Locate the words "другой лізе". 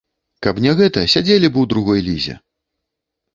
1.75-2.35